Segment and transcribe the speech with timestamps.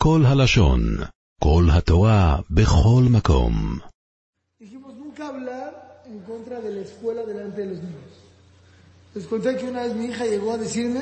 [0.00, 0.81] כל הלשון,
[1.43, 3.79] כל התורה, בכל מקום.
[4.63, 5.71] Dijimos nunca hablar
[6.11, 8.11] en contra de la escuela delante de los niños.
[9.15, 11.01] Les conté que una vez mi hija llegó a decirme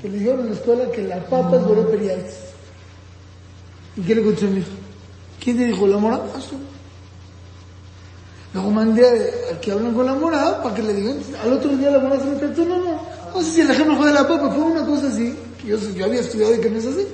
[0.00, 2.36] que le dijeron en la escuela que la papa es Boré Periates.
[3.98, 4.76] ¿Y qué le conté a mi hija?
[5.42, 6.24] ¿Quién te dijo la morada?
[6.36, 6.56] Ah, sí.
[8.52, 11.70] Luego mandé a- al que hablan con la morada para que le digan, al otro
[11.76, 12.94] día la morada se me trató, no, no,
[13.34, 15.26] no sé si el ejemplo fue de la papa, fue una cosa así,
[15.58, 17.06] que yo, yo había estudiado y que no es así.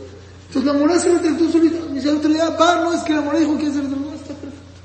[0.54, 3.22] Entonces la morada se me trató solita, dice otro día, pa, no, es que la
[3.22, 4.80] morada dijo que el otro día, está perfecto.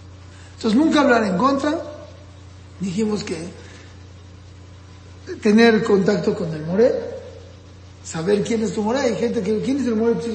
[0.56, 1.80] Entonces nunca hablar en contra,
[2.80, 3.38] dijimos que
[5.44, 6.92] tener contacto con el moré,
[8.04, 10.34] saber quién es tu moré, hay gente que, ¿quién es el moré sabe.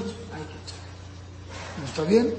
[1.80, 2.32] ¿No está bien?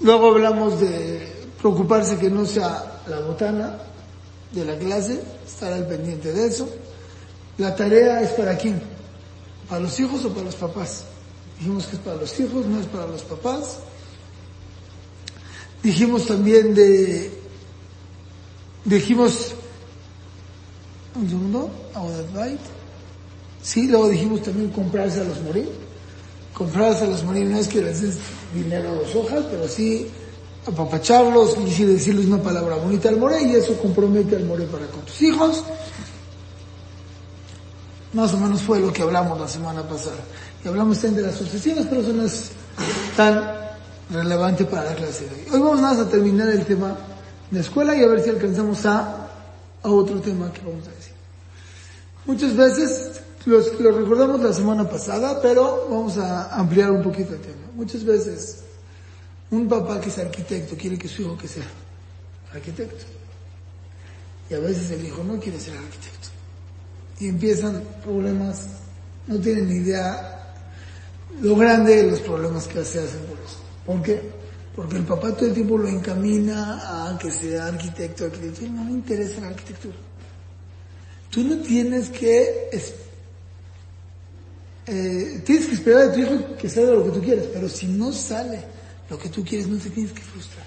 [0.00, 3.78] Luego hablamos de preocuparse que no sea la botana
[4.50, 6.68] de la clase, estar al pendiente de eso.
[7.58, 8.95] La tarea es para quién?
[9.68, 11.04] ¿Para los hijos o para los papás?
[11.58, 13.78] Dijimos que es para los hijos, no es para los papás.
[15.82, 17.30] Dijimos también de,
[18.84, 19.54] dijimos,
[21.14, 21.70] un segundo.
[23.62, 25.68] Sí, luego dijimos también comprarse a los morir.
[26.52, 28.18] Comprarse a los morir no es que les des
[28.54, 30.08] dinero a los hojas, pero sí
[30.66, 35.00] apapacharlos y decirles una palabra bonita al more y eso compromete al more para con
[35.02, 35.62] tus hijos.
[38.16, 40.16] Más o menos fue lo que hablamos la semana pasada.
[40.64, 42.48] Y hablamos también de las sucesiones, pero eso no es
[43.14, 43.42] tan
[44.08, 45.40] relevante para la clase de hoy.
[45.52, 46.96] Hoy vamos más a terminar el tema
[47.50, 49.28] de escuela y a ver si alcanzamos a,
[49.82, 51.12] a otro tema que vamos a decir.
[52.24, 57.40] Muchas veces, los, lo recordamos la semana pasada, pero vamos a ampliar un poquito el
[57.42, 57.66] tema.
[57.74, 58.60] Muchas veces,
[59.50, 61.66] un papá que es arquitecto quiere que su hijo que sea
[62.54, 63.04] arquitecto.
[64.48, 66.35] Y a veces el hijo no quiere ser arquitecto.
[67.18, 68.66] Y empiezan problemas,
[69.26, 70.36] no tienen ni idea
[71.40, 73.58] lo grande de los problemas que se hacen por eso.
[73.84, 74.20] ¿Por qué?
[74.74, 78.84] Porque el papá todo el tiempo lo encamina a que sea arquitecto, arquitecto, y no
[78.84, 79.96] le interesa la arquitectura.
[81.30, 82.70] Tú no tienes que,
[84.86, 87.86] eh, tienes que esperar de tu hijo que salga lo que tú quieres, pero si
[87.86, 88.60] no sale
[89.08, 90.66] lo que tú quieres, no te tienes que frustrar.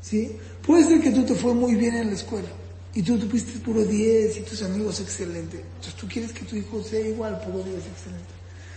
[0.00, 0.36] ¿Sí?
[0.64, 2.48] Puede ser que tú te fue muy bien en la escuela
[2.94, 5.58] y tú tuviste puro 10 y tus amigos excelente.
[5.76, 8.34] Entonces tú quieres que tu hijo sea igual, puro 10 excelente.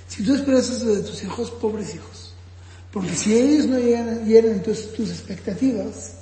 [0.08, 2.34] Si tú esperas eso de tus hijos, pobres hijos.
[2.92, 6.14] Porque si ellos no llegan, llenan entonces tus expectativas,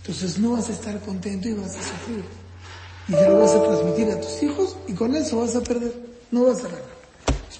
[0.00, 2.24] entonces no vas a estar contento y vas a sufrir.
[3.08, 5.92] Y te lo vas a transmitir a tus hijos y con eso vas a perder,
[6.30, 6.98] no vas a ganar.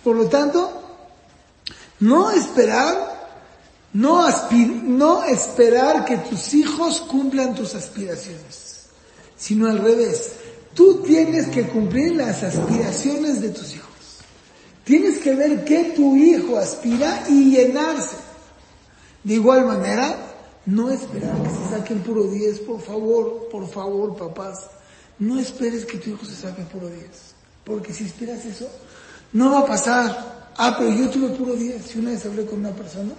[0.05, 0.83] Por lo tanto,
[2.01, 3.19] no esperar
[3.93, 8.68] no, aspi- no esperar que tus hijos cumplan tus aspiraciones,
[9.39, 10.33] sino al revés.
[10.75, 13.89] Tú tienes que cumplir las aspiraciones de tus hijos.
[14.85, 18.17] Tienes que ver qué tu hijo aspira y llenarse.
[19.25, 20.17] De igual manera,
[20.67, 24.71] no esperar que se saque el puro 10, por favor, por favor, papás.
[25.19, 27.05] No esperes que tu hijo se saque puro 10.
[27.65, 28.69] Porque si esperas eso,
[29.33, 30.53] no va a pasar.
[30.57, 31.95] Ah, pero yo tuve puro 10.
[31.95, 33.13] Y una vez hablé con una persona,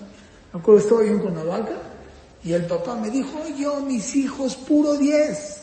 [0.53, 1.77] me acuerdo estaba yo en Cuernavaca,
[2.43, 5.58] y el papá me dijo, yo, mis hijos, puro 10.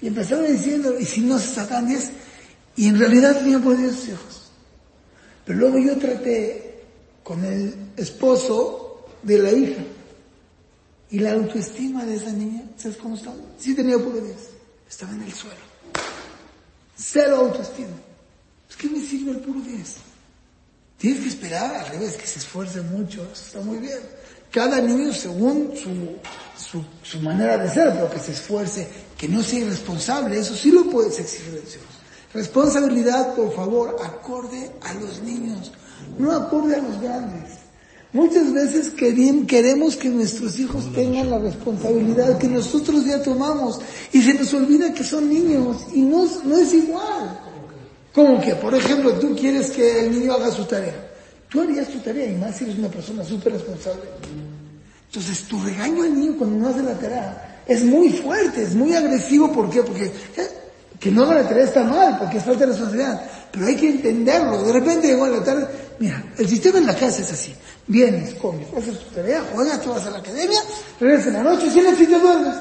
[0.00, 2.10] Y empezaron diciendo, y si no se sacan 10,
[2.76, 4.50] y en realidad tenía puro 10 sus hijos.
[5.44, 6.82] Pero luego yo traté
[7.22, 9.82] con el esposo de la hija.
[11.10, 13.36] Y la autoestima de esa niña, ¿sabes cómo estaba?
[13.58, 14.36] Sí tenía puro 10.
[14.88, 15.56] Estaba en el suelo.
[16.96, 17.96] Cero autoestima.
[18.68, 19.96] Es que me sirve el puro 10.
[20.98, 23.22] Tienes que esperar al revés, que se esfuerce mucho.
[23.32, 23.98] Eso está muy bien.
[24.50, 25.90] Cada niño según su,
[26.56, 30.38] su, su manera de ser, pero que se esfuerce, que no sea irresponsable.
[30.38, 31.94] Eso sí lo puedes exigir de hijos.
[32.32, 35.72] Responsabilidad, por favor, acorde a los niños,
[36.18, 37.64] no acorde a los grandes.
[38.12, 43.80] Muchas veces queremos que nuestros hijos tengan la responsabilidad que nosotros ya tomamos
[44.12, 47.40] y se nos olvida que son niños y no, no es igual.
[48.14, 51.10] Como que, por ejemplo, tú quieres que el niño haga su tarea.
[51.48, 54.02] Tú harías tu tarea y más si eres una persona súper responsable.
[55.14, 58.96] Entonces, tu regaño al niño cuando no hace la tarea es muy fuerte, es muy
[58.96, 59.52] agresivo.
[59.52, 59.80] ¿Por qué?
[59.84, 60.48] Porque eh,
[60.98, 63.24] que no haga la tarea está mal, porque es falta de responsabilidad.
[63.52, 64.64] Pero hay que entenderlo.
[64.64, 65.68] De repente llegó a la tarde,
[66.00, 67.54] mira, el sistema en la casa es así.
[67.86, 70.58] Vienes, comes, haces tu tarea, juegas, tú vas a la academia,
[70.98, 72.56] regresas en la noche, si no, si te duermes.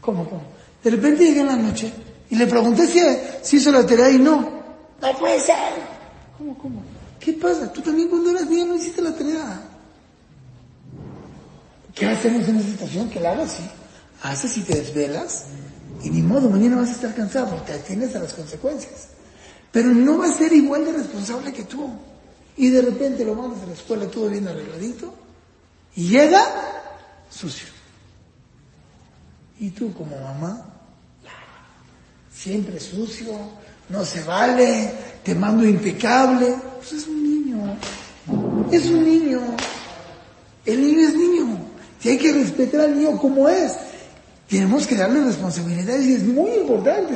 [0.00, 0.42] ¿Cómo, cómo?
[0.82, 1.92] De repente llegué en la noche
[2.30, 3.00] y le pregunté si,
[3.42, 4.40] si hizo la tarea y no.
[5.00, 5.54] No puede ser.
[6.36, 6.82] ¿Cómo, cómo?
[7.20, 7.72] ¿Qué pasa?
[7.72, 9.67] Tú también cuando eras niño no hiciste la tarea.
[11.98, 13.10] ¿Qué hacemos en esa situación?
[13.10, 13.68] Que la hagas, sí.
[14.22, 15.46] Haces y te desvelas
[16.02, 19.08] y ni modo, mañana vas a estar cansado, te atienes a las consecuencias.
[19.72, 21.90] Pero no va a ser igual de responsable que tú.
[22.56, 25.14] Y de repente lo mandas a la escuela todo bien arregladito
[25.94, 26.44] y llega
[27.30, 27.68] sucio.
[29.60, 30.66] Y tú como mamá,
[32.32, 33.32] siempre sucio,
[33.88, 34.92] no se vale,
[35.22, 36.54] te mando impecable.
[36.76, 37.76] Pues es un niño,
[38.70, 39.40] es un niño.
[40.64, 41.67] El niño es niño.
[42.02, 43.72] Y hay que respetar al niño como es.
[44.48, 47.14] Tenemos que darle responsabilidades y es muy importante.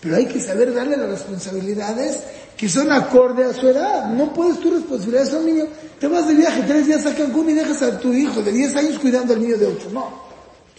[0.00, 2.20] Pero hay que saber darle las responsabilidades
[2.56, 4.06] que son acorde a su edad.
[4.08, 5.64] No puedes tu responsabilidades a un niño.
[5.98, 8.76] Te vas de viaje tres días a Cancún y dejas a tu hijo de 10
[8.76, 9.88] años cuidando al niño de 8.
[9.92, 10.30] No.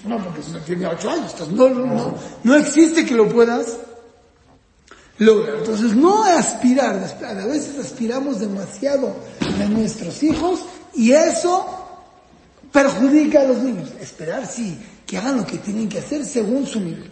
[0.06, 1.36] No, porque si no tiene 8 años.
[1.52, 3.78] No, no, no existe que lo puedas
[5.20, 5.58] lograr.
[5.58, 7.00] Entonces no aspirar.
[7.24, 9.16] A veces aspiramos demasiado
[9.60, 10.62] de nuestros hijos
[10.96, 11.81] y eso
[12.72, 13.92] perjudica a los niños.
[14.00, 17.12] Esperar sí, que hagan lo que tienen que hacer según su nivel.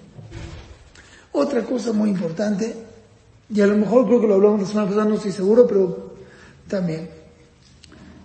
[1.31, 2.75] Otra cosa muy importante,
[3.49, 6.13] y a lo mejor creo que lo hablamos la semana pasada, no estoy seguro, pero
[6.67, 7.09] también.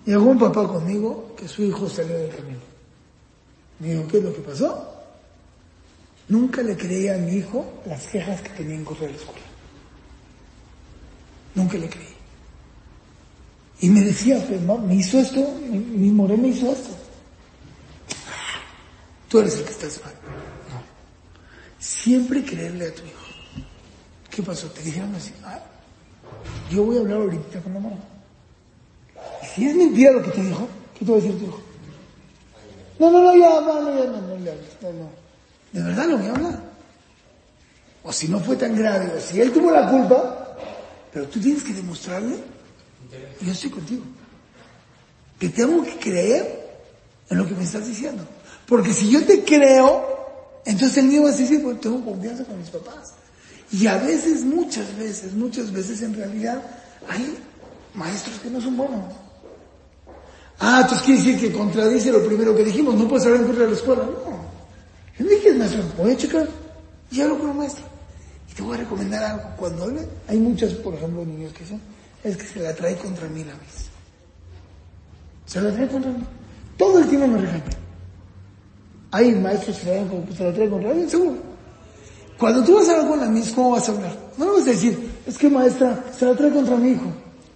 [0.06, 2.60] Llegó un papá conmigo que su hijo salió del camino.
[3.80, 4.94] Me dijo, ¿qué es lo que pasó?
[6.28, 9.46] Nunca le creía a mi hijo las quejas que tenía en correr a la escuela.
[11.54, 12.14] Nunca le creí.
[13.80, 16.83] Y me decía, pues, me hizo esto, mi, mi moré me hizo esto.
[19.34, 20.14] Tú eres el que estás mal.
[20.70, 20.80] No.
[21.80, 23.66] Siempre creerle a tu hijo.
[24.30, 24.68] ¿Qué pasó?
[24.68, 25.58] Te dijeron así, ah,
[26.70, 27.96] yo voy a hablar ahorita con la mamá.
[29.42, 31.60] Y si es mentira lo que te dijo, ¿qué te va a decir tu hijo?
[33.00, 35.10] No, no, no, ya, no, no, ya, no, no hables, no, no.
[35.72, 36.60] De verdad no voy a hablar.
[38.04, 40.56] O si no fue tan grave, o si él tuvo la culpa,
[41.12, 42.36] pero tú tienes que demostrarle,
[43.40, 44.04] yo estoy contigo,
[45.40, 46.84] que tengo que creer
[47.30, 48.24] en lo que me estás diciendo.
[48.66, 50.14] Porque si yo te creo,
[50.64, 53.14] entonces el niño va a decir, pues tengo confianza con mis papás.
[53.70, 56.62] Y a veces, muchas veces, muchas veces en realidad
[57.08, 57.36] hay
[57.94, 59.12] maestros que no son buenos.
[60.60, 63.64] Ah, entonces quiere decir que contradice lo primero que dijimos, no puedes hablar en contra
[63.64, 64.02] de la escuela.
[64.04, 64.44] No.
[65.18, 66.48] Yo no dije maestro, voy a checar
[67.10, 67.84] y hablo con el maestro.
[68.50, 69.44] Y te voy a recomendar algo.
[69.56, 71.80] Cuando hable, hay muchos, por ejemplo, niños que son,
[72.22, 73.88] es que se la trae contra mí la vez.
[75.46, 76.24] Se la trae contra mí.
[76.78, 77.83] Todo el tiempo me regaña.
[79.14, 81.36] Hay maestros que se la traen contra mí, seguro.
[82.36, 84.18] Cuando tú vas a hablar con la misma, ¿cómo vas a hablar?
[84.36, 87.12] No le vas a decir, es que maestra, se la trae contra mi hijo.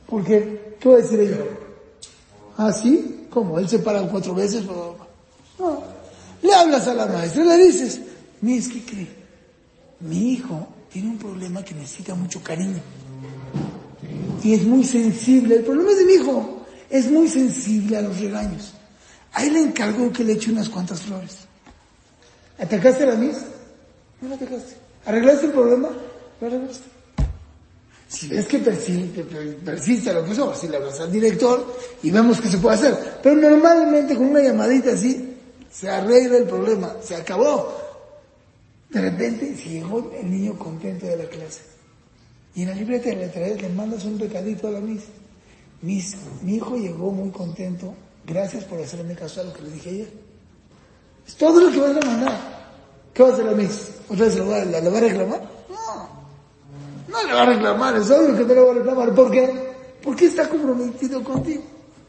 [0.06, 1.38] Porque, ¿qué va a decir ella?
[2.56, 3.26] ¿Ah, sí?
[3.28, 3.58] ¿Cómo?
[3.58, 4.62] Él se para cuatro veces.
[5.58, 5.82] No.
[6.42, 8.02] Le hablas a la maestra, le dices,
[8.40, 9.08] Mis, ¿qué cree?
[9.98, 12.78] Mi hijo tiene un problema que necesita mucho cariño.
[14.44, 15.56] Y es muy sensible.
[15.56, 16.64] El problema es de mi hijo.
[16.88, 18.74] Es muy sensible a los regaños.
[19.32, 21.47] Ahí le encargo que le eche unas cuantas flores.
[22.58, 23.36] ¿Atacaste a la mis?
[24.20, 24.74] No la atacaste.
[25.04, 25.88] ¿Arreglaste el problema?
[26.40, 26.98] Lo arreglaste.
[28.08, 29.22] Si ves que persiste,
[29.64, 33.18] persiste lo que eso, si le hablas al director y vemos que se puede hacer.
[33.22, 35.36] Pero normalmente con una llamadita así,
[35.70, 37.76] se arregla el problema, se acabó.
[38.88, 41.60] De repente, si llegó el niño contento de la clase,
[42.54, 45.02] y en la libreta de letras le mandas un recadito a la mis.
[45.82, 47.94] Mis, mi hijo llegó muy contento,
[48.26, 50.27] gracias por hacerme caso a lo que le dije ayer.
[51.28, 52.40] Es todo lo que vas a mandar.
[53.12, 53.90] ¿Qué va a hacer la mis?
[54.08, 55.42] ¿Otra vez lo va, la, va a reclamar?
[55.68, 56.08] No.
[57.06, 59.14] No le va a reclamar, es obvio que no le va a reclamar.
[59.14, 59.74] ¿Por qué?
[60.02, 61.62] Porque está comprometido contigo.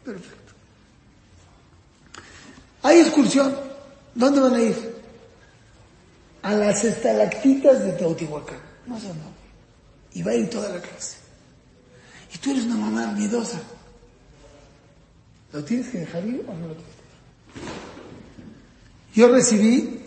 [0.06, 0.54] Perfecto.
[2.84, 3.54] Hay excursión.
[4.16, 4.96] ¿Dónde van a ir?
[6.42, 8.60] A las estalactitas de Teotihuacán.
[8.86, 9.24] No sé dónde.
[10.14, 11.18] Y va a ir toda la clase.
[12.34, 13.60] Y tú eres una mamá miedosa.
[15.52, 17.99] ¿Lo tienes que dejar ir o no lo tienes que dejar?
[19.16, 20.02] Yo recibí,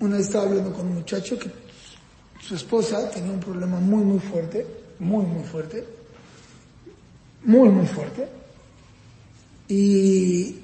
[0.00, 1.50] una vez estaba hablando con un muchacho que
[2.40, 4.66] su esposa tenía un problema muy, muy fuerte,
[4.98, 5.84] muy, muy fuerte,
[7.44, 8.28] muy, muy fuerte.
[9.68, 10.56] Y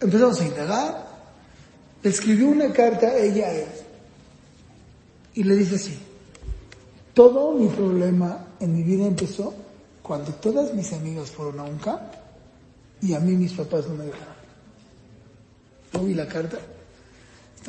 [0.00, 1.08] empezamos a indagar.
[2.02, 3.68] Le escribió una carta ella a él.
[5.34, 5.98] Y le dice así,
[7.14, 9.54] todo mi problema en mi vida empezó
[10.02, 12.02] cuando todas mis amigas fueron a un camp
[13.02, 14.34] y a mí mis papás no me dejaron.
[15.92, 16.58] Yo vi la carta,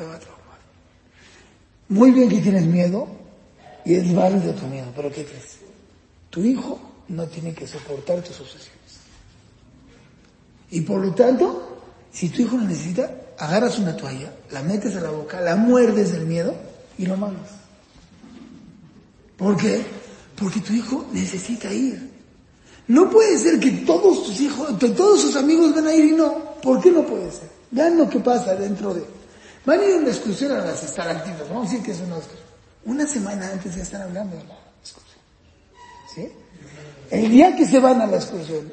[0.00, 0.40] estaba traumado.
[1.88, 3.06] Muy bien que tienes miedo
[3.84, 5.58] y es válido tu miedo, pero ¿qué crees?
[6.30, 8.80] Tu hijo no tiene que soportar tus obsesiones.
[10.70, 15.00] Y por lo tanto, si tu hijo lo necesita, agarras una toalla, la metes a
[15.00, 16.54] la boca, la muerdes del miedo
[16.96, 17.50] y lo mandas.
[19.36, 19.84] ¿Por qué?
[20.36, 22.10] Porque tu hijo necesita ir.
[22.86, 26.12] No puede ser que todos tus hijos, que todos sus amigos van a ir y
[26.12, 26.54] no.
[26.62, 27.50] ¿Por qué no puede ser?
[27.70, 29.19] Vean lo que pasa dentro de...
[29.64, 32.16] Van a ir a una excursión a las estalactitas, vamos a decir que es una
[32.84, 35.20] Una semana antes ya están hablando de la excursión.
[36.14, 36.28] ¿Sí?
[37.10, 38.72] El día que se van a la excursión,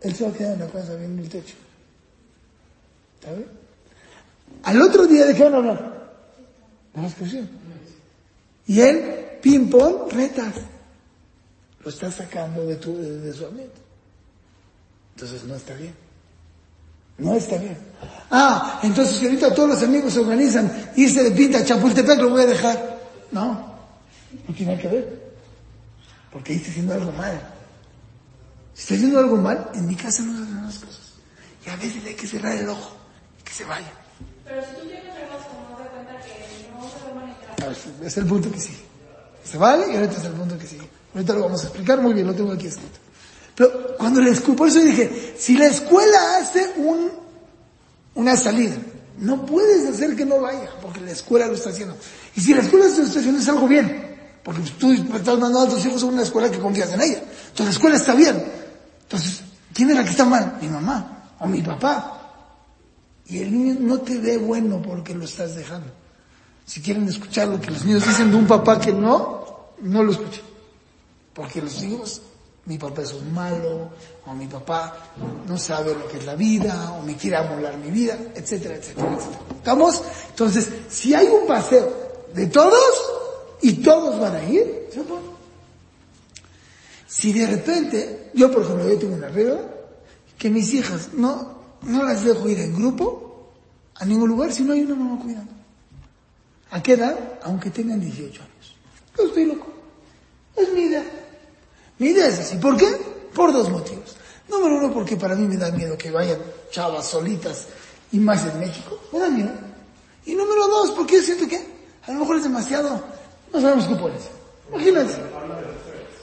[0.00, 1.54] él se va a quedar en la casa viendo el techo.
[3.20, 3.48] ¿Está bien?
[4.64, 6.12] Al otro día, ¿de qué van a hablar?
[6.94, 7.48] De la excursión.
[8.66, 10.54] Y él, ping pong, retas.
[11.84, 13.80] Lo está sacando de, tu, de, su ambiente.
[15.14, 15.94] Entonces no está bien.
[17.22, 17.76] No está bien.
[18.30, 22.30] Ah, entonces si ahorita todos los amigos se organizan, irse de pinta a Chapultepec, lo
[22.30, 22.98] voy a dejar.
[23.30, 23.76] No,
[24.48, 25.32] no tiene que ver.
[26.32, 27.40] Porque ahí está haciendo algo mal.
[28.74, 31.12] Si está haciendo algo mal, en mi casa no se hacen las cosas.
[31.64, 32.96] Y a veces hay que cerrar el ojo
[33.38, 33.92] y que se vaya.
[34.44, 37.90] Pero si tú tienes reglas como de cuenta que no se duerman en casa.
[38.04, 38.82] Es el punto que sigue.
[39.44, 40.88] Se vale y ahorita es el punto que sigue.
[41.14, 42.98] Ahorita lo vamos a explicar muy bien, lo tengo aquí escrito.
[43.54, 47.10] Pero cuando le escupo, por eso dije, si la escuela hace un,
[48.14, 48.76] una salida,
[49.18, 51.96] no puedes hacer que no vaya, porque la escuela lo está haciendo.
[52.34, 55.68] Y si la escuela lo está haciendo es algo bien, porque tú estás mandando a
[55.68, 57.18] tus hijos a una escuela que confías en ella.
[57.18, 58.42] Entonces la escuela está bien.
[59.02, 59.42] Entonces,
[59.74, 60.58] ¿quién es la que está mal?
[60.60, 62.18] Mi mamá o mi papá.
[63.26, 65.88] Y el niño no te ve bueno porque lo estás dejando.
[66.64, 70.12] Si quieren escuchar lo que los niños dicen de un papá que no, no lo
[70.12, 70.42] escuchen.
[71.34, 72.22] Porque los hijos
[72.66, 73.90] mi papá es un malo,
[74.26, 74.96] o mi papá
[75.48, 79.14] no sabe lo que es la vida, o me quiere amolar mi vida, etcétera, etcétera,
[79.16, 79.40] etcétera.
[79.56, 80.02] ¿Estamos?
[80.30, 81.92] Entonces, si hay un paseo
[82.34, 83.12] de todos,
[83.62, 85.32] y todos van a ir, pone.
[87.06, 89.60] Si de repente, yo por ejemplo, yo tengo una regla,
[90.36, 93.52] que mis hijas no, no las dejo ir en grupo
[93.94, 95.52] a ningún lugar si no hay una mamá cuidando.
[96.70, 97.38] ¿A qué edad?
[97.44, 98.76] Aunque tengan 18 años.
[99.16, 99.66] Yo estoy loco.
[100.56, 101.04] Es mi idea.
[102.02, 102.56] Mi idea es así.
[102.56, 102.88] ¿Por qué?
[103.32, 104.16] Por dos motivos.
[104.48, 106.36] Número uno, porque para mí me da miedo que vayan
[106.68, 107.68] chavas solitas
[108.10, 108.98] y más en México.
[109.12, 109.52] Me da miedo.
[110.26, 111.64] Y número dos, porque yo siento que
[112.04, 113.00] a lo mejor es demasiado.
[113.52, 114.22] No sabemos qué pones.
[114.68, 115.22] Imagínense.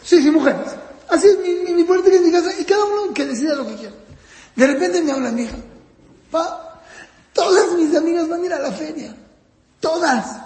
[0.03, 0.69] Sí, sí, mujeres.
[1.07, 3.75] Así es mi, mi, política en mi casa y cada uno que decida lo que
[3.75, 3.95] quiera.
[4.57, 5.55] De repente me habla mi hija.
[6.29, 6.83] Pa,
[7.31, 9.15] todas mis amigas van a ir a la feria.
[9.79, 10.41] Todas.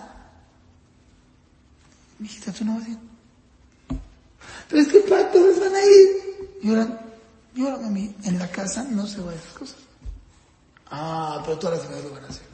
[2.20, 3.12] Mi hijita, tú no vas a ir.
[4.70, 6.60] Pero es que para todos van a ir.
[6.62, 7.00] Lloran,
[7.53, 8.15] lloran a mí.
[8.24, 9.77] En la casa no se va a esas cosas.
[10.89, 12.46] Ah, pero todas las ciudades lo van a hacer.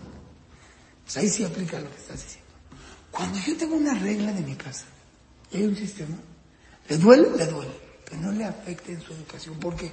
[1.03, 2.49] Pues ahí sí aplica lo que estás diciendo.
[3.11, 4.85] Cuando yo tengo una regla de mi casa
[5.51, 6.15] y hay un sistema,
[6.87, 7.71] le duele, le duele,
[8.05, 9.59] pero no le afecta en su educación.
[9.59, 9.91] ¿Por qué?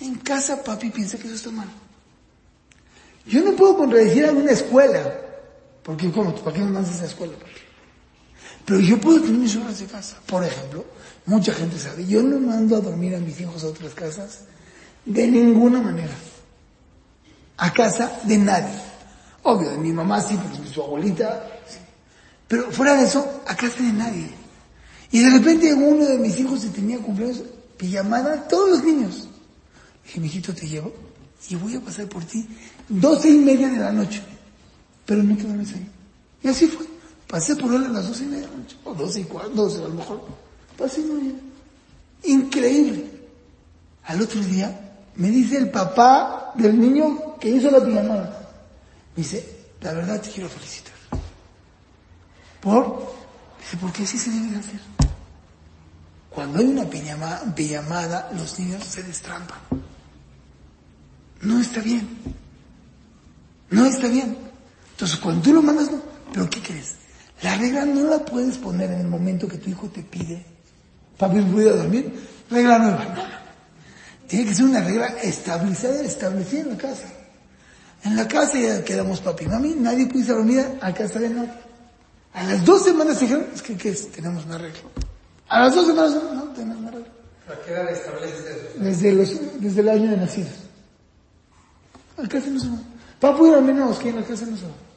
[0.00, 1.68] En casa papi piensa que eso está mal.
[3.26, 5.14] Yo no puedo contradecir a una escuela,
[5.82, 6.34] porque ¿cómo?
[6.34, 7.52] ¿Para qué me mandas a la escuela, papi?
[8.64, 10.18] Pero yo puedo tener mis horas de casa.
[10.26, 10.84] Por ejemplo,
[11.30, 14.40] mucha gente sabe, yo no mando a dormir a mis hijos a otras casas
[15.04, 16.12] de ninguna manera.
[17.56, 18.74] A casa de nadie.
[19.44, 21.46] Obvio, de mi mamá sí, porque su abuelita.
[21.68, 21.78] Sí.
[22.48, 24.28] Pero fuera de eso, a casa de nadie.
[25.12, 27.42] Y de repente uno de mis hijos se tenía cumpleaños,
[27.76, 29.28] pijamada, todos los niños.
[30.04, 30.92] Dije, mijito, te llevo
[31.48, 32.46] y voy a pasar por ti
[32.88, 34.20] doce y media de la noche.
[35.06, 35.88] Pero no te duermes ahí.
[36.42, 36.86] Y así fue.
[37.28, 38.76] Pasé por él a las doce y media de la noche.
[38.84, 40.49] O doce y cuatro, doce a lo mejor.
[40.80, 41.36] Pasé muy
[42.24, 43.04] Increíble.
[44.04, 48.48] Al otro día me dice el papá del niño que hizo la pijamada.
[49.14, 50.94] Me dice, la verdad te quiero felicitar.
[52.60, 53.14] ¿Por?
[53.58, 54.80] Dice, porque así se debe de hacer.
[56.30, 59.58] Cuando hay una pijamada, los niños se destrampan.
[61.42, 62.08] No está bien.
[63.70, 64.36] No está bien.
[64.92, 66.00] Entonces, cuando tú lo mandas, no.
[66.32, 66.94] Pero ¿qué crees?
[67.42, 70.44] La regla no la puedes poner en el momento que tu hijo te pide,
[71.20, 72.12] papi, ¿voy a dormir?
[72.50, 73.04] Regla nueva.
[73.04, 73.40] No, no.
[74.26, 77.08] Tiene que ser una regla establecida, establecida en la casa.
[78.02, 81.18] En la casa ya quedamos papi y mami, nadie puede ir a dormir a casa
[81.18, 81.52] de nadie.
[82.32, 84.10] A las dos semanas se dijeron, es que ¿qué es?
[84.10, 84.80] Tenemos una regla.
[85.48, 87.08] A las dos semanas, no, tenemos una regla.
[87.48, 88.78] ¿A qué edad estableces eso?
[88.78, 90.52] Desde, los, desde el año de nacidos.
[92.16, 92.78] Al casa no se va.
[93.18, 94.89] Papi y mami no, es que en la casa no se va.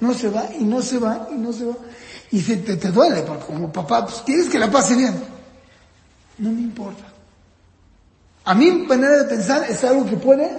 [0.00, 1.74] No se va y no se va y no se va.
[2.30, 5.14] Y se, te, te duele, porque como papá, pues quieres que la pase bien.
[6.38, 7.04] No me importa.
[8.44, 10.50] A mi manera de pensar es algo que puede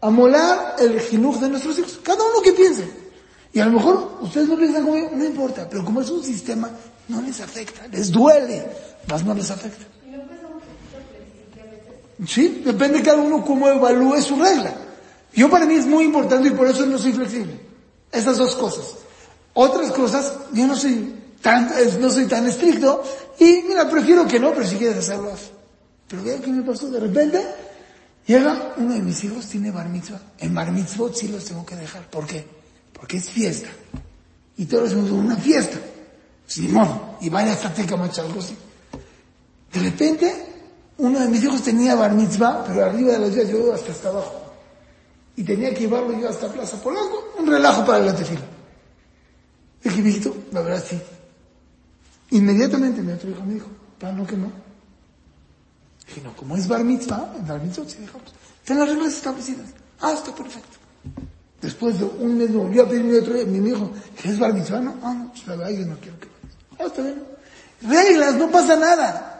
[0.00, 2.00] amolar el jinuj de nuestros hijos.
[2.02, 2.88] Cada uno que piense.
[3.52, 6.22] Y a lo mejor ustedes no piensan como yo, no importa, pero como es un
[6.22, 6.70] sistema,
[7.08, 8.66] no les afecta, les duele,
[9.08, 9.84] más no les afecta.
[12.26, 14.74] Sí, depende cada uno cómo evalúe su regla.
[15.32, 17.58] Yo para mí es muy importante y por eso no soy flexible.
[18.12, 18.94] Esas dos cosas.
[19.54, 21.70] Otras cosas, yo no soy tan,
[22.00, 23.02] no soy tan estricto
[23.38, 25.32] y mira, prefiero que no, pero si quieres hacerlo,
[26.08, 27.42] Pero vea qué me pasó de repente.
[28.26, 30.20] Llega uno de mis hijos, tiene bar mitzvah.
[30.38, 32.08] En bar mitzvah sí los tengo que dejar.
[32.10, 32.44] ¿Por qué?
[32.92, 33.68] Porque es fiesta.
[34.56, 35.78] Y todos hacemos una fiesta.
[36.46, 37.16] Simón.
[37.20, 38.56] Y vaya hasta Teca algo así.
[39.72, 40.46] De repente,
[40.98, 44.08] Uno de mis hijos tenía bar mitzvah, pero arriba de los días yo hasta hasta
[44.08, 44.45] abajo.
[45.36, 48.40] Y tenía que llevarlo yo hasta Plaza Polanco, un relajo para el tefila.
[49.84, 50.98] Dije, viejito, la verdad sí.
[52.30, 54.50] Inmediatamente mi otro hijo me dijo, pa, no que no.
[56.08, 58.32] Dije, no, como es bar mitzvah, en bar mitzvah sí dejamos.
[58.60, 59.66] Están las reglas establecidas.
[60.00, 60.78] Ah, está perfecto.
[61.60, 63.90] Después de un mes me volvió a pedir mi otro mi hijo,
[64.24, 64.80] ¿es bar mitzvah?
[64.80, 66.28] No, ah, no, pues la verdad yo no quiero que.
[66.78, 67.22] Ah, está bien.
[67.82, 69.36] Reglas, no pasa nada.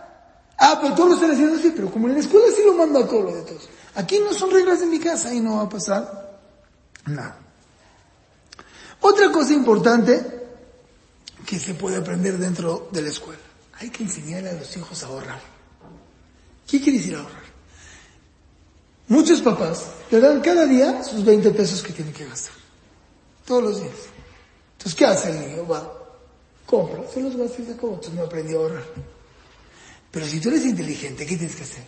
[0.58, 3.00] Ah, pero todos lo están haciendo así, pero como en la escuela sí lo mando
[3.00, 3.68] a todo lo de todos.
[3.96, 6.40] Aquí no son reglas de mi casa y no va a pasar
[7.06, 7.38] nada.
[9.00, 10.36] Otra cosa importante
[11.46, 13.40] que se puede aprender dentro de la escuela.
[13.78, 15.40] Hay que enseñarle a los hijos a ahorrar.
[16.66, 17.46] ¿Qué quiere decir ahorrar?
[19.08, 22.54] Muchos papás le dan cada día sus 20 pesos que tiene que gastar.
[23.46, 23.94] Todos los días.
[24.72, 25.66] Entonces, ¿qué hace el niño?
[25.66, 25.90] Va,
[26.66, 27.94] compra, se los gasta y se acabó.
[27.94, 28.84] Entonces no aprendió a ahorrar.
[30.10, 31.84] Pero si tú eres inteligente, ¿qué tienes que hacer?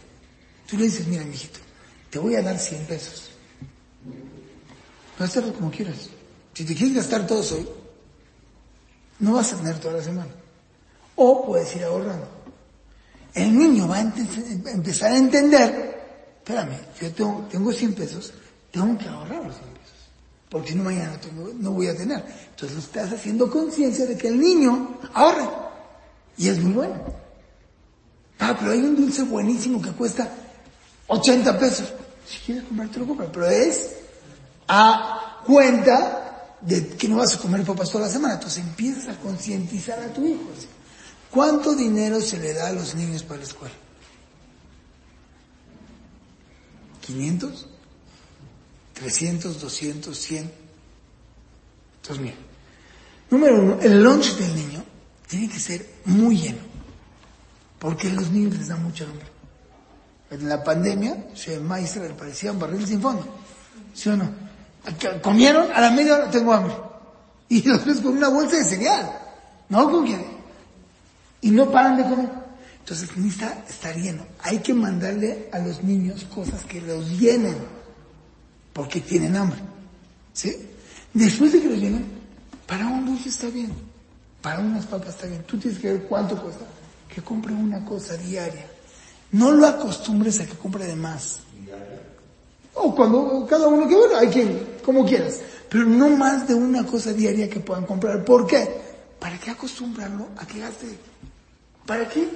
[0.66, 1.58] Tú le dices, mira, mijito,
[2.10, 3.30] te voy a dar 100 pesos.
[5.18, 6.08] Gástalo como quieras.
[6.54, 7.68] Si te quieres gastar todos hoy,
[9.20, 10.30] no vas a tener toda la semana.
[11.16, 12.28] O puedes ir ahorrando.
[13.34, 18.32] El niño va a empezar a entender, espérame, yo tengo, tengo 100 pesos,
[18.70, 19.78] tengo que ahorrar los 100 pesos.
[20.48, 22.24] Porque si no mañana no, no voy a tener.
[22.50, 25.48] Entonces lo estás haciendo conciencia de que el niño ahorre.
[26.36, 26.94] Y es muy bueno.
[28.38, 30.32] Ah, pero hay un dulce buenísimo que cuesta
[31.08, 31.92] 80 pesos.
[32.28, 33.96] Si quieres comprarte lo compra, pero es
[34.68, 38.34] a cuenta de que no vas a comer papas toda la semana.
[38.34, 40.44] Entonces empiezas a concientizar a tu hijo.
[41.30, 43.74] ¿Cuánto dinero se le da a los niños para la escuela?
[47.06, 47.66] ¿500?
[49.00, 49.40] ¿300?
[49.40, 50.08] ¿200?
[50.10, 50.50] ¿100?
[51.96, 52.36] Entonces mira,
[53.30, 54.84] número uno, el lunch del niño
[55.26, 56.68] tiene que ser muy lleno.
[57.78, 59.37] Porque a los niños les da mucha hambre.
[60.30, 63.24] En la pandemia, se maestra le parecía un barril sin fondo.
[63.94, 64.30] ¿Sí o no?
[65.22, 66.74] Comieron, a la media hora tengo hambre.
[67.48, 69.10] Y los ves con una bolsa de cereal.
[69.68, 70.24] No con quién.
[71.40, 72.28] Y no paran de comer.
[72.80, 74.24] Entonces necesita estar lleno.
[74.40, 77.56] Hay que mandarle a los niños cosas que los llenen.
[78.72, 79.58] Porque tienen hambre.
[80.32, 80.54] ¿Sí?
[81.12, 82.06] Después de que los llenen,
[82.66, 83.72] para un dulce está bien.
[84.40, 85.42] Para unas papas está bien.
[85.44, 86.64] Tú tienes que ver cuánto cuesta.
[87.12, 88.66] Que compre una cosa diaria.
[89.32, 91.40] No lo acostumbres a que compre de más.
[92.74, 95.40] O cuando cada uno que bueno, hay quien, como quieras.
[95.68, 98.24] Pero no más de una cosa diaria que puedan comprar.
[98.24, 98.80] ¿Por qué?
[99.18, 100.86] ¿Para qué acostumbrarlo a que gaste?
[101.84, 102.28] ¿Para qué?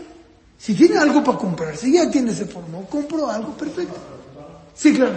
[0.58, 3.96] Si tiene algo para comprar, si ya tiene ese formo, compro algo perfecto.
[4.74, 5.14] Sí, claro.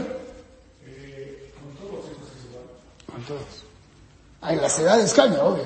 [3.06, 3.66] Con todos.
[4.42, 5.64] Hay las edades cambia, obvio.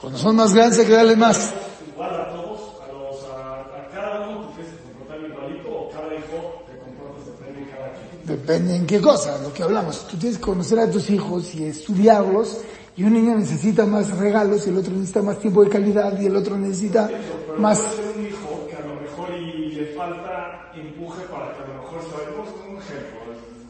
[0.00, 1.52] Cuando son más grandes hay que darle más.
[1.92, 5.90] igual a todos, a, los, a, a cada uno tú tienes que comportar igualito o
[5.90, 8.15] cada hijo te comportas depende de cada quien.
[8.26, 10.06] Depende en qué cosa, lo que hablamos.
[10.08, 12.60] Tú tienes que conocer a tus hijos y estudiarlos.
[12.96, 16.26] Y un niño necesita más regalos y el otro necesita más tiempo de calidad y
[16.26, 17.78] el otro necesita Pero más...
[18.16, 22.00] un hijo que a lo mejor y le falta empuje para que a lo mejor
[22.02, 22.30] se vaya.
[22.36, 23.20] Vamos a poner un ejemplo.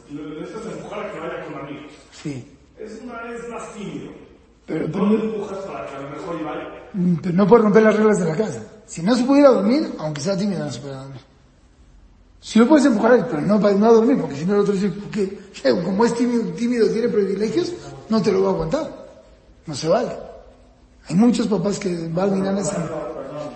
[0.09, 1.91] Le necesitas empujar a que vaya con amigos.
[2.13, 2.53] Sí.
[2.79, 4.11] Es, una, es más tímido.
[4.65, 6.63] Pero, No pero, empujas para que a lo mejor y vaya.
[6.93, 8.63] mm, pero no puede romper las reglas de la casa.
[8.85, 11.21] Si no se pudiera dormir, aunque sea tímido, no se puede dormir.
[12.39, 14.89] Si lo puedes empujar, pero no para no dormir, porque si no el otro dice,
[14.89, 15.39] ¿por qué?
[15.83, 17.73] Como es tímido, tímido, tiene privilegios,
[18.09, 19.07] no te lo va a aguantar.
[19.65, 20.09] No se vale.
[21.09, 22.77] Hay muchos papás que van mirando esa...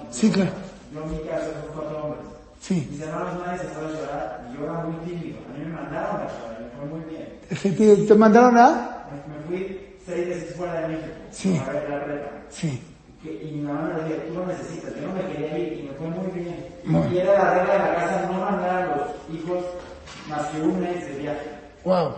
[0.10, 0.52] Sí, claro.
[0.94, 2.22] Yo en mi casa son cuatro hombres.
[2.60, 2.88] Sí.
[2.92, 5.38] Mis hermanos nadie se sabe llorar y yo era muy tímido.
[5.40, 7.98] A mí me mandaron a llorar me fue muy bien.
[7.98, 9.08] ¿Te, te mandaron a?
[9.28, 11.62] Me fui seis veces fuera de México Sí.
[11.66, 12.32] a ver la reta.
[12.50, 12.82] Sí.
[13.24, 14.96] Que- y mi mamá me decía, tú lo necesitas.
[14.96, 16.66] Yo no me quería ir y me fue muy bien.
[17.14, 19.64] Y era la regla de la casa no mandar a los hijos
[20.28, 21.50] más que un mes de viaje.
[21.84, 22.12] Wow.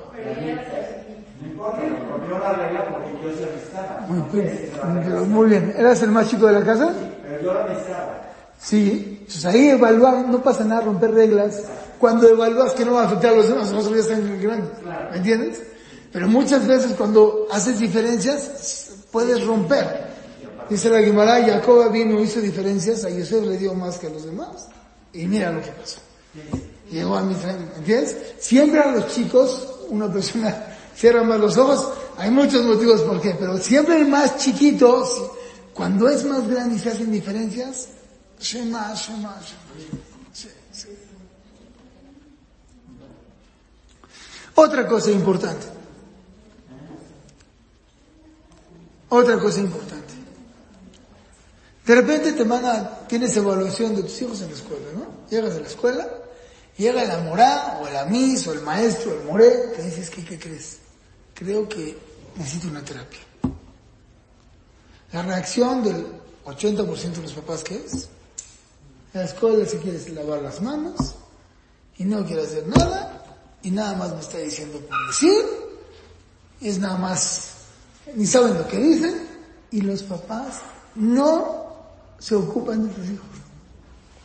[1.42, 4.06] No importa, rompió la regla porque yo se necesitaba.
[4.08, 4.70] Muy bien.
[5.10, 5.54] la muy.
[5.78, 6.94] ¿Eras el más chico de la casa?
[7.24, 8.22] Pero yo lo necesitaba.
[8.58, 9.18] Sí.
[9.20, 11.64] Entonces ahí evaluar, no pasa nada romper reglas.
[12.00, 14.70] Cuando evalúas que no va a afectar a los demás, los ya están grandes.
[15.12, 15.64] ¿Me entiendes?
[16.12, 20.13] Pero muchas veces cuando haces diferencias, puedes romper.
[20.70, 24.26] Dice la Guimara, Jacob vino, hizo diferencias, a Yosef le dio más que a los
[24.26, 24.68] demás.
[25.14, 26.00] Y mira lo que pasó.
[26.90, 28.16] Llegó a mi tren, ¿entiendes?
[28.40, 33.36] Siempre a los chicos, una persona cierra más los ojos, hay muchos motivos por qué,
[33.40, 35.04] pero siempre el más chiquito,
[35.74, 37.90] cuando es más grande y se hacen diferencias,
[38.40, 40.02] Shema, Shema, Shema.
[40.34, 40.88] Sí, sí.
[44.56, 45.66] Otra cosa importante.
[49.10, 50.13] Otra cosa importante.
[51.86, 55.30] De repente te manda, tienes evaluación de tus hijos en la escuela, ¿no?
[55.30, 56.24] Llegas a la escuela
[56.78, 60.40] Llega la morá, o el amis, o el maestro, el moré, te dices, ¿qué, ¿qué
[60.40, 60.80] crees?
[61.34, 61.96] Creo que
[62.36, 63.20] necesito una terapia.
[65.12, 66.08] La reacción del
[66.46, 68.10] 80% de los papás, ¿qué es?
[69.14, 71.14] La escuela se quiere lavar las manos,
[71.98, 73.24] y no quiere hacer nada,
[73.62, 75.46] y nada más me está diciendo por decir,
[76.60, 77.52] es nada más,
[78.16, 79.28] ni saben lo que dicen,
[79.70, 80.62] y los papás
[80.96, 81.63] no
[82.24, 83.28] se ocupan de sus hijos.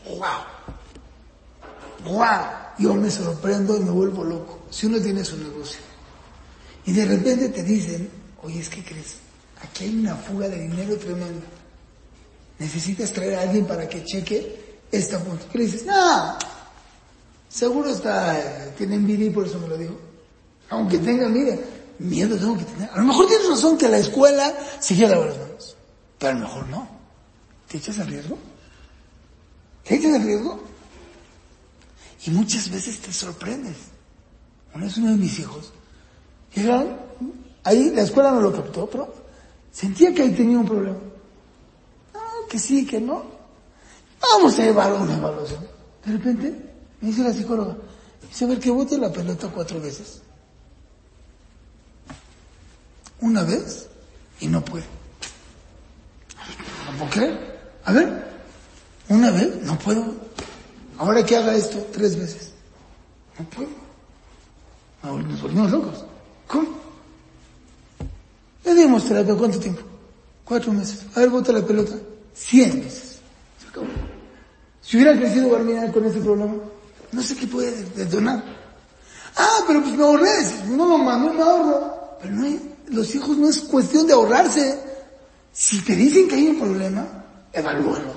[0.06, 2.14] ¡Wow!
[2.14, 2.46] ¡Wow!
[2.78, 4.60] Yo me sorprendo y me vuelvo loco.
[4.70, 5.80] Si uno tiene su negocio
[6.86, 8.08] y de repente te dicen,
[8.44, 9.16] oye, es que crees,
[9.60, 11.44] aquí hay una fuga de dinero tremenda.
[12.60, 15.46] Necesitas traer a alguien para que cheque esta punta.
[15.50, 15.84] ¿Qué le dices?
[15.84, 16.38] No,
[17.48, 19.98] seguro está, eh, tiene envidia y por eso me lo digo.
[20.70, 21.58] Aunque tenga, mire,
[21.98, 22.90] miedo tengo que tener.
[22.90, 24.54] A lo mejor tienes razón que la escuela
[24.86, 25.76] quiere lavar las manos,
[26.16, 26.97] pero a lo mejor no.
[27.68, 28.38] ¿Te echas al riesgo?
[29.84, 30.60] ¿Te echas al riesgo?
[32.26, 33.76] Y muchas veces te sorprendes.
[34.74, 35.72] Una vez uno de mis hijos,
[36.54, 36.96] llegaron,
[37.64, 39.14] ahí la escuela no lo captó, pero
[39.70, 40.98] sentía que ahí tenía un problema.
[42.14, 43.24] No, que sí, que no.
[44.20, 45.66] Vamos a llevar una evaluación.
[46.04, 46.50] De repente,
[47.00, 47.76] me dice la psicóloga,
[48.28, 50.22] dice, a ver, que bote la pelota cuatro veces.
[53.20, 53.88] Una vez
[54.40, 54.84] y no puede.
[56.86, 57.47] ¿No puedo creer?
[57.88, 58.22] A ver,
[59.08, 60.04] una vez, no puedo.
[60.98, 62.52] Ahora que haga esto tres veces.
[63.38, 65.22] No puedo.
[65.22, 66.04] Nos volvimos locos.
[66.46, 66.68] ¿Cómo?
[68.66, 69.80] Le dimos terapia, ¿cuánto tiempo?
[70.44, 71.06] Cuatro meses.
[71.14, 71.94] A ver, bota la pelota.
[72.34, 73.20] Cien veces.
[73.58, 73.80] Se.
[74.82, 76.56] Si hubiera crecido Barmina con ese problema,
[77.12, 78.44] no sé qué puede detonar.
[79.34, 80.28] Ah, pero pues me ahorré.
[80.66, 82.18] No, mamá, no me ahorro.
[82.20, 84.78] Pero no hay, los hijos no es cuestión de ahorrarse.
[85.54, 87.24] Si te dicen que hay un problema,
[87.58, 88.12] evalúalo.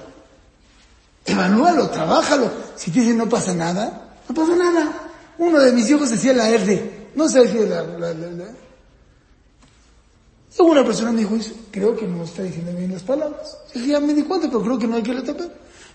[1.26, 2.52] Evalúalo, trabájalo.
[2.76, 4.92] Si te dicen no pasa nada, no pasa nada.
[5.38, 7.10] Uno de mis hijos decía la R.
[7.16, 8.46] No sé si la, la, la, la.
[10.58, 11.36] Y una persona me dijo,
[11.72, 13.58] creo que no está diciendo bien las palabras.
[13.74, 15.50] Y dije, ya me di cuenta, pero creo que no hay que le tapar.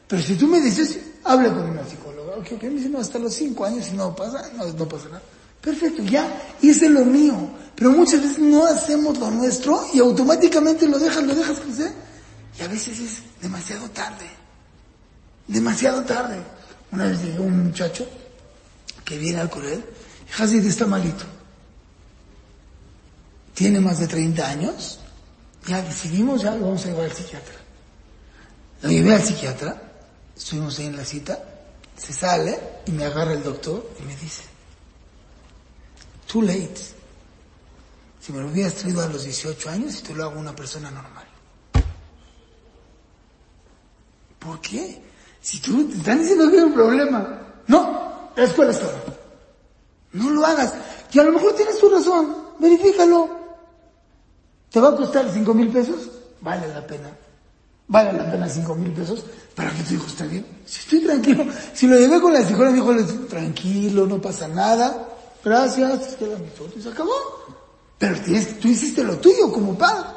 [0.09, 2.37] Pero si tú me dices, habla con una psicóloga.
[2.37, 5.23] Ok, ok, me dice, no, hasta los cinco años no pasa, no, no pasa nada.
[5.61, 6.27] Perfecto, ya,
[6.63, 7.35] hice lo mío.
[7.75, 11.93] Pero muchas veces no hacemos lo nuestro y automáticamente lo dejas, lo dejas crecer.
[12.59, 14.29] Y a veces es demasiado tarde.
[15.47, 16.41] Demasiado tarde.
[16.91, 18.09] Una vez llegó un muchacho
[19.05, 19.85] que viene al Corel
[20.29, 21.25] y Hazid está malito.
[23.55, 25.01] Tiene más de 30 años.
[25.67, 27.55] Ya decidimos, ya lo vamos a llevar al psiquiatra.
[28.83, 29.83] Lo llevé al psiquiatra,
[30.37, 31.43] estuvimos ahí en la cita,
[31.97, 34.43] se sale y me agarra el doctor y me dice,
[36.31, 36.95] too late.
[38.21, 40.91] Si me lo hubieras traído a los 18 años y te lo hago una persona
[40.91, 41.26] normal.
[44.39, 45.03] ¿Por qué?
[45.41, 47.41] Si tú te están diciendo que hay un problema.
[47.67, 49.19] No, la escuela está mal.
[50.13, 50.75] No lo hagas.
[51.13, 52.37] Y a lo mejor tienes tu razón.
[52.59, 53.29] Verifícalo.
[54.71, 56.11] ¿Te va a costar cinco mil pesos?
[56.41, 57.11] Vale la pena.
[57.89, 60.47] Vale la pena cinco mil pesos para que tu hijo esté bien.
[60.65, 61.47] Si estoy tranquilo.
[61.73, 65.09] Si lo llevé con la psicóloga, dijo, tranquilo, no pasa nada.
[65.45, 67.13] Gracias, te queda mi foto y se acabó.
[67.99, 70.16] Pero tienes, tú hiciste lo tuyo como padre.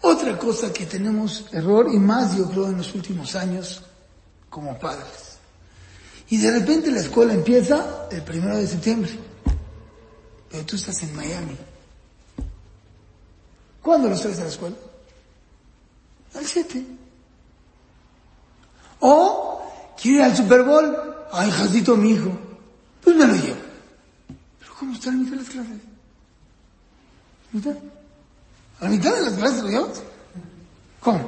[0.00, 3.82] Otra cosa que tenemos error, y más yo creo en los últimos años,
[4.48, 5.38] como padres.
[6.30, 9.10] Y de repente la escuela empieza el primero de septiembre.
[10.50, 11.56] Pero tú estás en Miami.
[13.82, 14.76] ¿Cuándo los traes a la escuela?
[16.34, 16.86] Al 7.
[19.00, 20.96] O quiere ir al Super Bowl.
[21.32, 22.30] Ay, jazito mi hijo.
[23.02, 23.60] Pues me lo llevo.
[24.58, 25.78] Pero ¿cómo está de las clases?
[27.52, 27.76] ¿Mitad?
[28.80, 30.02] ¿A la mitad de las clases lo llevas?
[31.00, 31.20] ¿Cómo?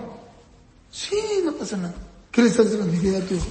[0.90, 1.94] Sí, no pasa nada.
[2.30, 3.46] ¿Qué le estás transmitiendo a tu hijo?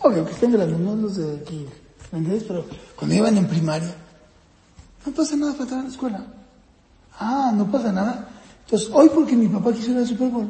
[0.00, 1.66] Obvio que estén grandes, no los de aquí.
[2.10, 2.20] ¿Me?
[2.20, 2.64] Pero
[2.96, 3.94] cuando iban en primaria,
[5.04, 6.26] no pasa nada faltar a la escuela.
[7.18, 8.28] Ah, no pasa nada.
[8.64, 10.48] Entonces, hoy porque mi papá quiso ir al Super Bowl,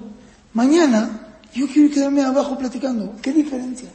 [0.53, 3.13] mañana yo quiero quedarme abajo platicando.
[3.21, 3.91] ¿Qué diferencia?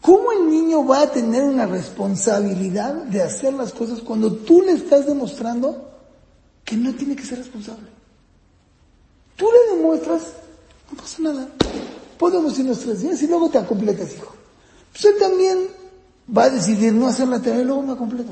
[0.00, 4.72] ¿Cómo el niño va a tener una responsabilidad de hacer las cosas cuando tú le
[4.72, 5.93] estás demostrando
[6.64, 7.88] que no tiene que ser responsable?
[9.36, 10.32] Tú le demuestras,
[10.90, 11.48] no pasa nada.
[12.18, 14.34] Podemos ir nuestros días y luego te completas, hijo.
[14.92, 15.68] Pues él también
[16.36, 18.30] va a decidir no hacer la tarea y luego me completo.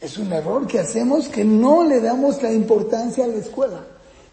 [0.00, 3.84] Es un error que hacemos que no le damos la importancia a la escuela.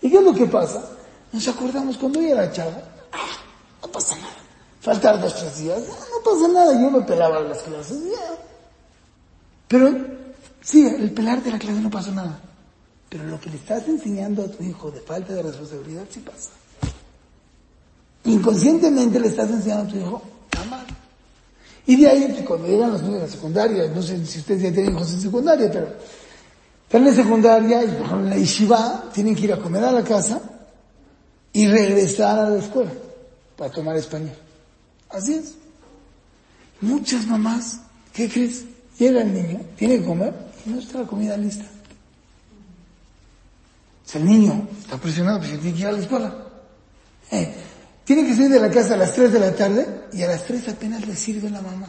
[0.02, 0.84] ¿Y qué es lo que pasa?
[1.32, 3.38] Nos acordamos cuando yo era chava, ah,
[3.82, 4.36] no pasa nada.
[4.82, 7.98] Faltar dos, tres días, no, no pasa nada, yo me pelaba las clases.
[9.68, 9.90] Pero,
[10.64, 12.40] sí, el pelarte la clase no pasa nada.
[13.10, 16.50] Pero lo que le estás enseñando a tu hijo de falta de responsabilidad sí pasa.
[18.26, 20.22] Inconscientemente le estás enseñando a tu hijo
[20.58, 20.86] a amar.
[21.86, 24.72] Y de ahí, cuando llegan los niños a la secundaria, no sé si ustedes ya
[24.72, 25.88] tienen hijos en secundaria, pero
[26.86, 29.92] están en secundaria y por ejemplo en la yeshiva tienen que ir a comer a
[29.92, 30.42] la casa
[31.52, 32.92] y regresar a la escuela
[33.58, 34.36] para tomar español.
[35.10, 35.54] Así es.
[36.82, 37.80] Muchas mamás,
[38.14, 38.66] ¿qué crees?
[38.98, 40.34] Llega el niño, tiene que comer
[40.66, 41.66] no está la comida lista.
[44.06, 46.36] Si el niño está presionado, pues tiene que ir a la escuela.
[47.32, 47.54] Eh,
[48.04, 50.46] tiene que salir de la casa a las 3 de la tarde y a las
[50.46, 51.88] 3 apenas le sirve la mamá.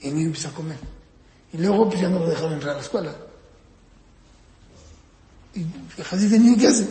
[0.00, 0.78] Y el niño empieza a comer.
[1.52, 3.14] Y luego pues ya no lo dejaron entrar a la escuela.
[5.54, 5.66] Y
[6.00, 6.86] así el niño, ¿qué hace?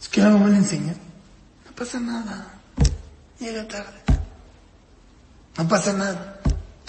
[0.00, 0.94] Es que la mamá le enseña.
[1.66, 2.54] No pasa nada.
[3.38, 4.00] Llega tarde.
[5.58, 6.39] No pasa nada.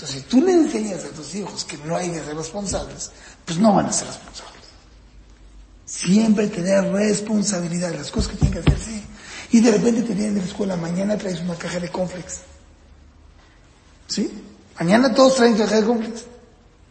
[0.01, 3.11] Entonces, si tú le enseñas a tus hijos que no hay que ser responsables,
[3.45, 4.63] pues no van a ser responsables.
[5.85, 9.03] Siempre tener responsabilidad, las cosas que tienen que hacer, sí.
[9.51, 12.39] Y de repente te vienen de la escuela, mañana traes una caja de complex.
[14.07, 14.43] ¿Sí?
[14.79, 16.25] Mañana todos traen caja de complex.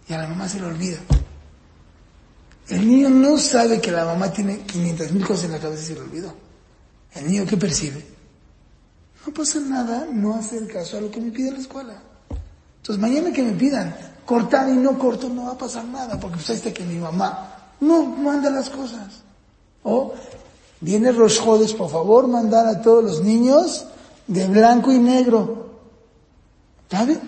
[0.06, 0.98] Y a la mamá se le olvida.
[2.68, 5.86] El niño no sabe que la mamá tiene 500 mil cosas en la cabeza y
[5.86, 6.32] se le olvidó.
[7.14, 8.06] El niño que percibe.
[9.26, 12.04] No pasa nada no hacer caso a lo que me pide la escuela.
[12.80, 16.38] Entonces mañana que me pidan cortar y no corto no va a pasar nada porque
[16.38, 19.22] usted está que mi mamá no manda las cosas.
[19.82, 20.14] O
[20.80, 23.86] viene Rosh Jodes, por favor, mandar a todos los niños
[24.26, 25.70] de blanco y negro.
[26.82, 27.20] ¿Está bien?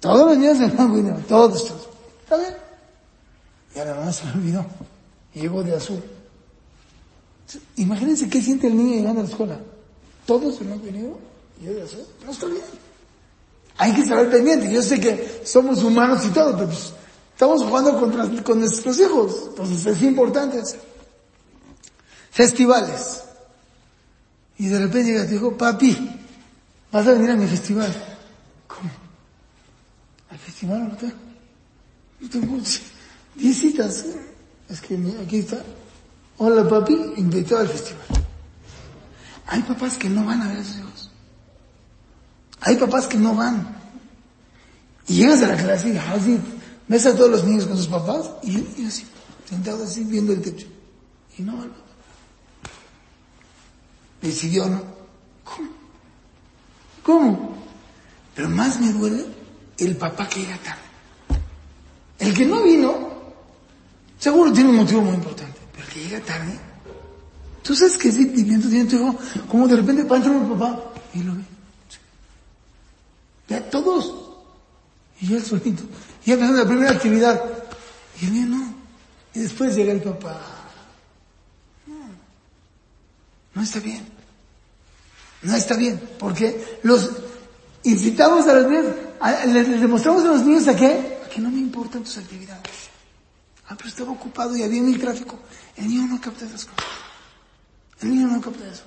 [0.00, 1.88] Todos los niños de blanco y negro, todos, todos.
[2.22, 2.54] ¿Está bien?
[3.74, 4.66] Y ahora mamá se me olvidó.
[5.34, 6.02] Llegó de azul.
[7.76, 9.60] Imagínense qué siente el niño llegando a la escuela.
[10.26, 11.18] Todos de blanco y negro
[11.60, 12.04] y yo de azul.
[12.24, 12.87] No está bien.
[13.78, 14.70] Hay que estar pendiente.
[14.72, 16.92] Yo sé que somos humanos y todo, pero pues,
[17.32, 17.98] estamos jugando
[18.42, 19.44] con nuestros hijos.
[19.50, 20.80] Entonces es importante hacer.
[22.30, 23.22] Festivales.
[24.58, 25.96] Y de repente llega y dijo, papi,
[26.90, 27.94] vas a venir a mi festival.
[28.66, 28.90] ¿Cómo?
[30.30, 31.12] ¿Al festival ahorita?
[32.20, 32.58] Yo tengo
[33.36, 34.04] 10 citas.
[34.68, 35.62] Es que aquí está.
[36.38, 38.06] Hola papi, invitado al festival.
[39.46, 40.87] Hay papás que no van a ver a sus hijos.
[42.60, 43.76] Hay papás que no van.
[45.06, 46.38] Y llegas a la clase y así,
[46.86, 49.06] ves a todos los niños con sus papás y, y así,
[49.48, 50.66] sentado así viendo el techo.
[51.38, 51.68] Y no papá.
[54.20, 54.82] Decidió no.
[55.44, 55.68] ¿Cómo?
[57.02, 57.54] ¿Cómo?
[58.34, 59.24] Pero más me duele
[59.78, 60.82] el papá que llega tarde.
[62.18, 63.08] El que no vino,
[64.18, 66.58] seguro tiene un motivo muy importante, pero el que llega tarde,
[67.62, 69.16] tú sabes que ese sentimiento tiene tu hijo,
[69.48, 70.82] como de repente va a un papá
[71.14, 71.57] y lo ve.
[73.48, 74.14] Ve a todos.
[75.20, 75.82] Y él solito.
[76.24, 77.42] Y empezando la primera actividad.
[78.20, 78.74] Y el niño no.
[79.34, 80.40] Y después llega el papá.
[83.54, 83.62] No.
[83.62, 84.06] Está bien.
[85.42, 86.00] No está bien.
[86.18, 87.10] Porque los
[87.82, 88.86] incitamos a los niños,
[89.46, 91.18] les demostramos a los niños a qué?
[91.24, 92.88] A que no me importan tus actividades.
[93.68, 95.38] Ah, pero estaba ocupado y había mil tráfico.
[95.76, 96.84] El niño no capta esas cosas.
[98.00, 98.84] El niño no capta eso.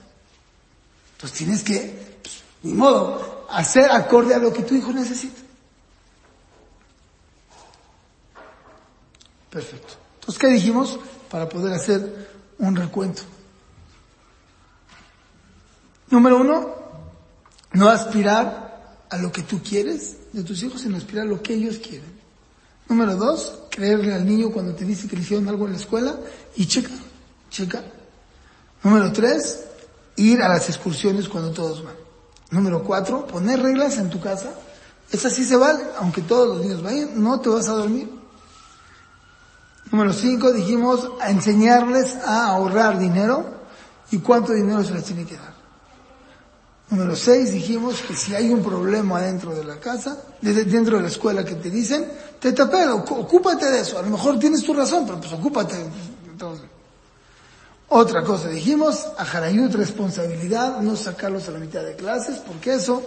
[1.14, 5.42] Entonces tienes que, pues, ni modo, hacer acorde a lo que tu hijo necesita.
[9.50, 9.94] Perfecto.
[10.16, 11.00] Entonces, ¿qué dijimos?
[11.30, 13.24] Para poder hacer un recuento.
[16.10, 16.76] Número uno,
[17.74, 21.54] no aspirar a lo que tú quieres de tus hijos, sino aspirar a lo que
[21.54, 22.22] ellos quieren.
[22.88, 26.20] Número dos, creerle al niño cuando te dice que le hicieron algo en la escuela
[26.56, 26.92] y checa,
[27.50, 27.84] checa.
[28.84, 29.66] Número tres,
[30.18, 32.01] ir a las excursiones cuando todos van.
[32.52, 34.50] Número cuatro, poner reglas en tu casa.
[35.12, 38.10] Esa sí se vale, aunque todos los niños vayan, no te vas a dormir.
[39.92, 43.46] Número cinco, dijimos a enseñarles a ahorrar dinero
[44.12, 45.52] y cuánto dinero se les tiene que dar.
[46.90, 51.04] Número seis, dijimos que si hay un problema dentro de la casa, de- dentro de
[51.04, 52.06] la escuela que te dicen,
[52.40, 53.98] te tapelo, ocúpate de eso.
[53.98, 55.76] A lo mejor tienes tu razón, pero pues ocúpate.
[56.30, 56.66] Entonces,
[57.94, 63.04] otra cosa, dijimos, a responsabilidad, no sacarlos a la mitad de clases, porque eso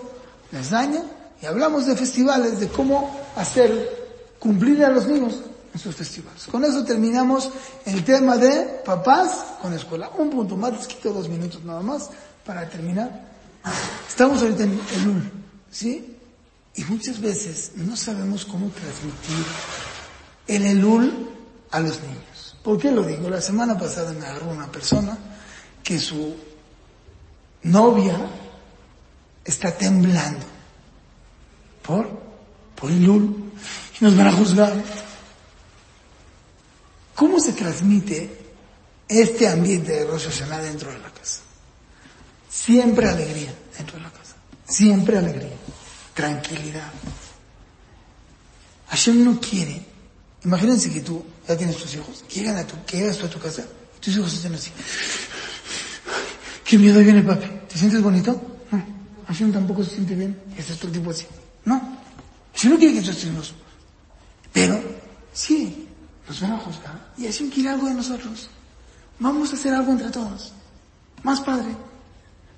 [0.52, 1.02] les daña.
[1.40, 5.40] Y hablamos de festivales, de cómo hacer cumplir a los niños
[5.72, 6.46] en sus festivales.
[6.50, 7.50] Con eso terminamos
[7.86, 10.10] el tema de papás con escuela.
[10.18, 12.10] Un punto más, les quito dos minutos nada más
[12.44, 13.26] para terminar.
[14.06, 15.32] Estamos ahorita en Elul,
[15.70, 16.14] ¿sí?
[16.74, 19.46] Y muchas veces no sabemos cómo transmitir
[20.46, 21.30] el Elul
[21.70, 22.33] a los niños.
[22.64, 23.28] ¿Por qué lo digo?
[23.28, 25.18] La semana pasada me agarró una persona
[25.82, 26.34] que su
[27.64, 28.18] novia
[29.44, 30.46] está temblando.
[31.82, 32.08] ¿Por?
[32.74, 33.52] Por Elul.
[34.00, 34.72] Y nos van a juzgar.
[37.14, 38.34] ¿Cómo se transmite
[39.06, 41.42] este ambiente de Rosh Hashanah dentro de la casa?
[42.48, 44.36] Siempre alegría dentro de la casa.
[44.66, 45.52] Siempre alegría.
[46.14, 46.90] Tranquilidad.
[48.88, 49.84] Hashem no quiere.
[50.44, 53.64] Imagínense que tú ya tienes tus hijos, llegan a tu, llegas tú a tu casa
[54.04, 54.70] tus hijos están así.
[56.64, 57.46] Qué miedo viene papi.
[57.68, 58.38] ¿Te sientes bonito?
[58.70, 58.84] No.
[59.26, 61.26] Hashem tampoco se siente bien estás todo el tiempo así.
[61.64, 61.80] No.
[62.52, 63.54] Hashem no quiere que estés
[64.52, 64.78] Pero,
[65.32, 65.88] sí,
[66.28, 68.50] nos van a juzgar y Hashem quiere algo de nosotros.
[69.18, 70.52] Vamos a hacer algo entre todos.
[71.22, 71.74] Más padre.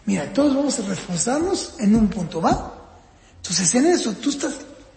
[0.05, 2.75] Mira, todos vamos a reforzarnos en un punto, ¿va?
[3.37, 4.55] Entonces en eso tú estás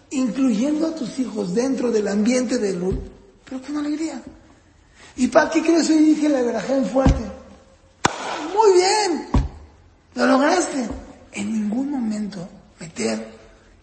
[0.09, 2.79] incluyendo a tus hijos dentro del ambiente del
[3.49, 4.21] pero con alegría.
[5.15, 7.23] ¿Y para qué crees hoy dije la verajá fuerte?
[8.53, 9.27] Muy bien,
[10.15, 10.87] lo lograste.
[11.31, 12.47] En ningún momento
[12.79, 13.31] meter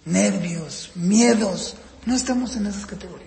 [0.04, 3.26] nervios, miedos, no estamos en esas categorías.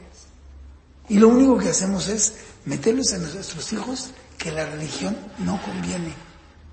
[1.08, 2.34] Y lo único que hacemos es
[2.66, 6.14] meterlos en nuestros hijos que la religión no conviene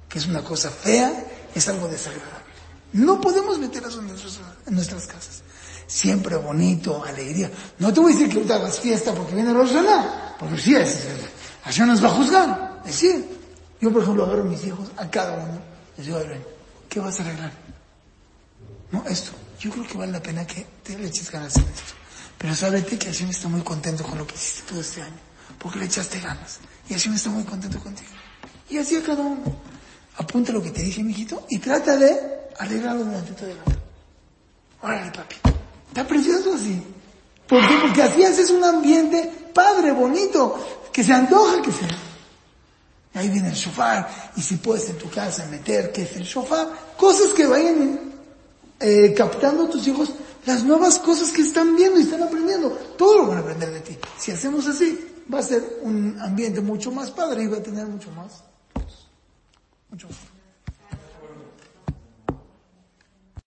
[0.08, 1.12] que es una cosa fea,
[1.54, 2.44] es algo desagradable.
[2.92, 5.42] No podemos meter eso en, nuestras casas.
[5.86, 7.50] Siempre bonito, alegría.
[7.78, 9.72] No te voy a decir que ahorita hagas fiesta porque viene Rosh
[10.38, 11.06] porque sí, es,
[11.64, 12.80] así nos va a juzgar.
[12.84, 13.24] Es decir,
[13.80, 15.60] yo por ejemplo agarro a mis hijos, a cada uno,
[15.96, 16.20] les digo,
[16.88, 17.52] ¿qué vas a arreglar?
[18.90, 19.32] No, esto.
[19.58, 21.94] Yo creo que vale la pena que te le eches ganas en esto.
[22.38, 25.16] Pero sábete que Hashem está muy contento con lo que hiciste todo este año,
[25.58, 26.58] porque le echaste ganas.
[26.88, 28.10] Y Hashem está muy contento contigo.
[28.68, 29.56] Y así a cada uno
[30.18, 32.18] apunta lo que te dije, mijito, y trata de
[32.58, 33.76] arreglarlo durante todo el año.
[34.82, 35.55] Órale, papi.
[35.96, 36.78] Está precioso así.
[37.48, 37.74] ¿Por qué?
[37.80, 40.58] Porque así haces un ambiente padre, bonito,
[40.92, 41.88] que se antoja que sea.
[43.14, 44.06] Ahí viene el shofar,
[44.36, 48.12] y si puedes en tu casa meter que es el shofar, cosas que vayan
[48.78, 50.12] eh, captando a tus hijos
[50.44, 52.68] las nuevas cosas que están viendo y están aprendiendo.
[52.98, 53.96] Todo lo van a aprender de ti.
[54.18, 55.00] Si hacemos así,
[55.32, 58.44] va a ser un ambiente mucho más padre y va a tener mucho más